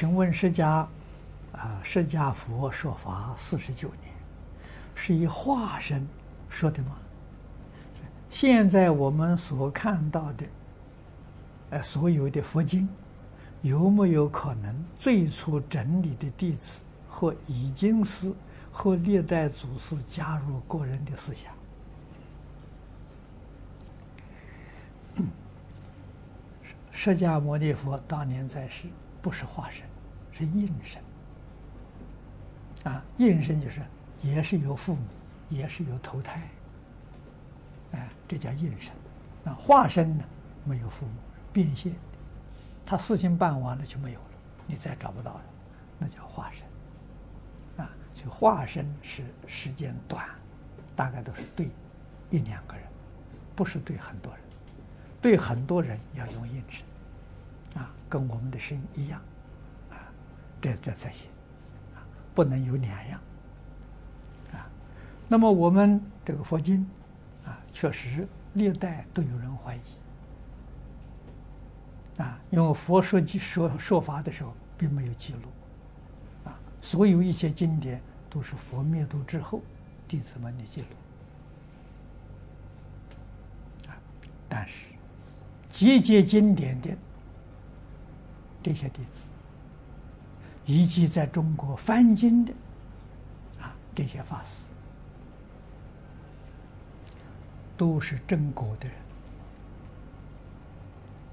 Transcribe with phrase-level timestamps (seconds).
[0.00, 0.86] 请问释迦
[1.52, 4.10] 啊、释迦佛说法四十九年，
[4.94, 6.08] 是以化身
[6.48, 6.96] 说的吗？
[8.30, 10.46] 现在我们所看到的，
[11.68, 12.88] 呃，所有的佛经，
[13.60, 16.80] 有没有可能最初整理的弟子
[17.10, 18.32] 或已经是
[18.72, 21.52] 或历代祖师加入个人的思想？
[26.90, 28.86] 释迦牟尼佛当年在世，
[29.20, 29.86] 不是化身，
[30.32, 31.02] 是应身。
[32.84, 33.82] 啊，应身就是
[34.22, 35.02] 也是有父母，
[35.48, 36.48] 也是有投胎。
[37.92, 38.92] 哎，这叫应身。
[39.44, 40.24] 那化身呢？
[40.64, 41.12] 没有父母，
[41.52, 41.94] 变现。
[42.86, 44.26] 他事情办完了就没有了，
[44.66, 45.44] 你再找不到了，
[45.98, 47.84] 那叫化身。
[47.84, 50.26] 啊，所以化身是时间短，
[50.96, 51.68] 大概都是对
[52.30, 52.84] 一两个人，
[53.54, 54.42] 不是对很多人。
[55.22, 56.82] 对很多人要用应身。
[57.76, 59.20] 啊，跟我们的身一样，
[59.90, 59.94] 啊，
[60.60, 61.30] 这这才行，
[61.94, 62.02] 啊，
[62.34, 63.20] 不能有两样，
[64.52, 64.68] 啊，
[65.28, 66.84] 那么我们这个佛经，
[67.44, 69.80] 啊，确实历代都有人怀疑，
[72.20, 75.48] 啊，因为佛说说说法的时候并没有记录，
[76.44, 79.62] 啊，所有一些经典都是佛灭度之后
[80.08, 80.88] 弟子们的记录，
[84.48, 84.92] 但是
[85.70, 86.90] 集结经典的。
[88.62, 89.26] 这些弟子，
[90.66, 92.52] 以及在中国翻经的
[93.60, 94.64] 啊，这些法师，
[97.76, 98.96] 都是正果的人，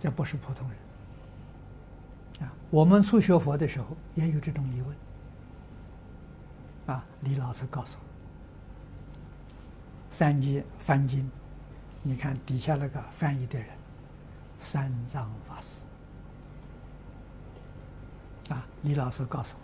[0.00, 2.52] 这不是普通人啊。
[2.70, 4.96] 我们初学佛的时候也有这种疑问
[6.86, 7.04] 啊。
[7.20, 8.04] 李老师告诉我，
[10.10, 11.30] 三界翻经，
[12.02, 13.68] 你看底下那个翻译的人，
[14.58, 15.81] 三藏法师。
[18.52, 19.62] 啊，李老师告诉我，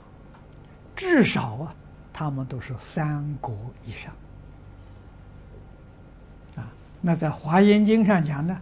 [0.96, 1.74] 至少啊，
[2.12, 4.12] 他们都是三国以上。
[6.56, 6.66] 啊，
[7.02, 8.58] 那在《华严经》上讲呢，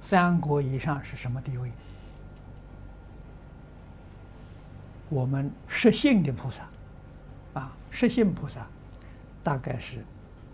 [0.00, 1.70] 三国以上是什么地位？
[5.10, 6.62] 我们实性的菩萨，
[7.52, 8.66] 啊，实性菩萨
[9.44, 10.02] 大概是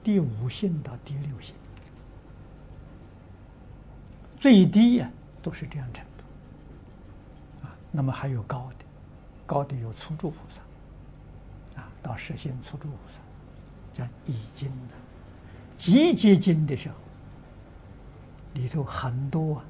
[0.03, 1.55] 第五性到第六性，
[4.37, 5.09] 最低呀、
[5.41, 7.65] 都是这样程度。
[7.65, 8.78] 啊，那么还有高的。
[9.49, 10.61] 高的有初住菩萨，
[11.81, 13.19] 啊，到实性初住菩萨，
[13.95, 14.95] 叫已经的，
[15.79, 16.95] 集结经的时候，
[18.53, 19.63] 里头很多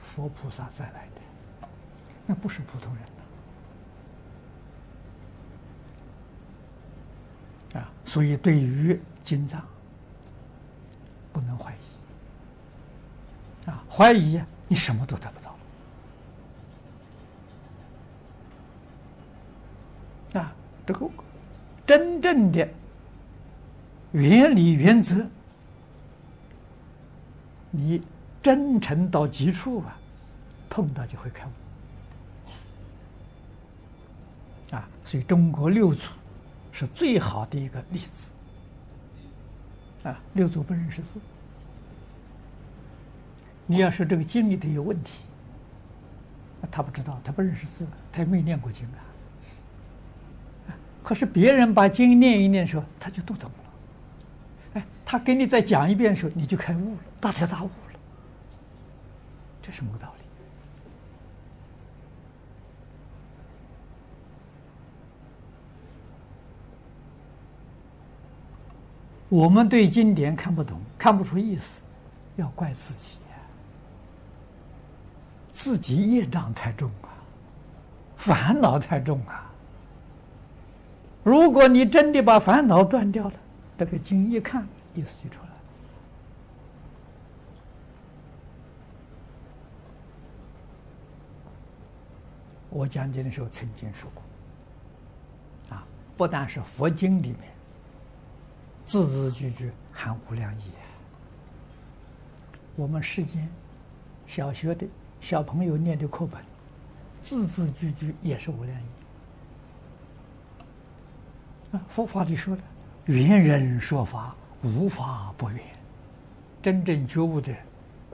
[0.00, 1.20] 佛菩萨再来的，
[2.26, 3.02] 那不是普通人
[7.74, 9.66] 了，啊，所以对于经藏
[11.32, 15.52] 不能怀疑，啊，怀疑你什么都得不到。
[20.40, 20.52] 啊，
[20.86, 21.08] 这个
[21.86, 22.68] 真正的
[24.12, 25.26] 原理原则，
[27.70, 28.00] 你
[28.42, 29.98] 真诚到极处啊，
[30.68, 31.50] 碰到就会开悟。
[34.74, 36.10] 啊，所以中国六祖
[36.72, 38.30] 是最好的一个例子。
[40.02, 41.18] 啊，六祖不认识字，
[43.66, 45.24] 你要说这个经里头有问题，
[46.70, 49.00] 他不知道，他不认识字，他也没念过经啊。
[51.04, 53.56] 可是别人把经念一念的时候，他就都懂了。
[54.80, 58.00] 哎，他给你再讲一遍的时候，你就开悟了，大彻大悟了。
[59.60, 60.24] 这什么道理？
[69.28, 71.82] 我们对经典看不懂，看不出意思，
[72.36, 73.18] 要怪自己，
[75.52, 77.12] 自己业障太重啊，
[78.16, 79.50] 烦恼太重啊。
[81.24, 83.34] 如果你真的把烦恼断掉了，
[83.78, 85.54] 这个经一看，意思就出来了。
[92.68, 97.38] 我讲经的时候曾经说过，啊，不但是佛经里面
[98.84, 100.64] 字字句句含无量义，
[102.76, 103.48] 我们世间
[104.26, 104.86] 小学的
[105.20, 106.42] 小朋友念的课本，
[107.22, 109.03] 字字句句也是无量义。
[111.88, 112.62] 佛法里说的，
[113.06, 115.60] 圆人说法，无法不圆。
[116.62, 117.54] 真正觉悟的，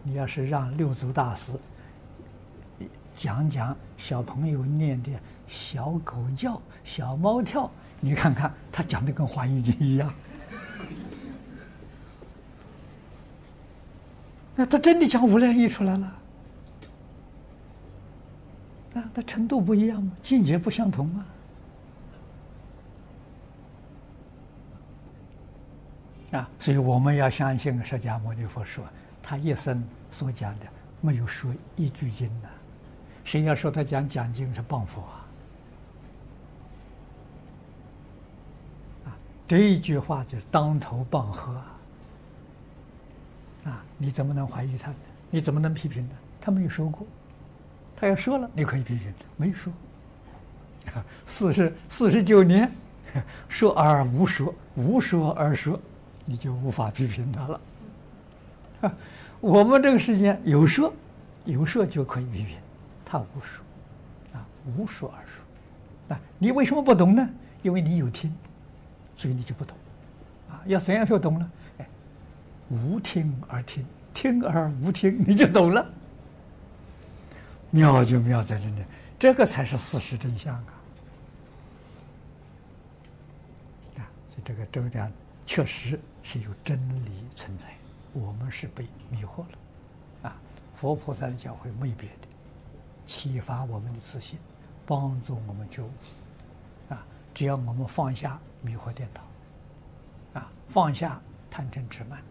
[0.03, 1.53] 你要是让六祖大师
[3.15, 5.11] 讲讲小朋友念的
[5.47, 7.71] 小狗叫、小猫跳，
[8.01, 10.13] 你看看他讲的跟华严经一样。
[14.57, 16.13] 那他真的讲无量义出来了。
[18.93, 21.25] 那他程度不一样嘛，境界不相同啊。
[26.33, 28.85] 啊，所以我们要相信释迦牟尼佛说，
[29.23, 30.67] 他一生所讲的
[31.01, 32.49] 没有说一句经呢。
[33.25, 35.27] 谁要说他讲讲经是谤佛啊？
[39.07, 39.19] 啊，
[39.49, 41.53] 这一句话就是当头棒喝
[43.65, 43.85] 啊！
[43.99, 44.97] 你怎么能怀疑他呢？
[45.31, 46.15] 你怎么能批评他？
[46.41, 47.07] 他没有说过，
[47.97, 49.73] 他要说了，你可以批评他，没说。
[51.27, 52.71] 四十四十九年，
[53.49, 55.79] 说而无说，无说而说。
[56.25, 57.61] 你就无法批评他了。
[59.41, 60.93] 我们这个世间有说，
[61.45, 62.59] 有说就可以批评，
[63.05, 63.65] 他无说，
[64.33, 67.29] 啊，无说而说，啊，你为什么不懂呢？
[67.63, 68.35] 因为你有听，
[69.17, 69.77] 所以你就不懂，
[70.51, 71.51] 啊，要怎样就懂呢？
[71.79, 71.89] 哎，
[72.69, 73.85] 无听而听，
[74.15, 75.91] 听而无听，你就懂了。
[77.71, 78.83] 妙就妙在这里，
[79.19, 80.75] 这个才是事实真相啊！
[83.99, 85.11] 啊，所以这个周讲
[85.47, 86.01] 确实。
[86.23, 87.75] 是有真理存在，
[88.13, 90.37] 我们是被迷惑了，啊！
[90.75, 92.29] 佛菩萨的教诲没别的，
[93.07, 94.39] 启发我们的自信，
[94.87, 95.91] 帮助我们觉悟，
[96.89, 97.05] 啊！
[97.35, 101.21] 只要我们放下迷惑颠倒，啊，放下
[101.51, 102.23] 贪嗔痴慢，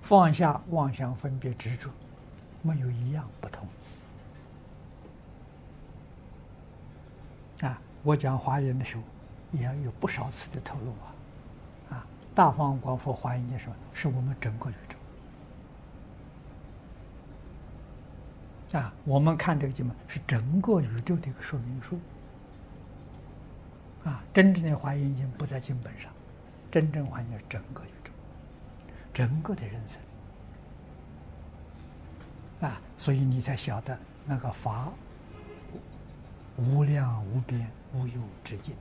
[0.00, 1.90] 放下妄想分别执着，
[2.60, 3.66] 没有一样不通。
[7.62, 7.80] 啊！
[8.02, 9.02] 我讲华严的时候，
[9.52, 11.11] 也有不少次的透露啊。
[12.34, 14.74] 大方广佛华严经说，是我们整个宇
[18.72, 18.92] 宙啊！
[19.04, 21.98] 我们看这个经文是整个宇宙的一个说明书
[24.04, 24.24] 啊！
[24.32, 26.10] 真正的华严经不在经本上，
[26.70, 28.10] 真正华严是整个宇宙，
[29.12, 30.00] 整个的人生
[32.68, 32.80] 啊！
[32.96, 34.88] 所以你才晓得那个法
[36.56, 38.74] 无量无边无有止境。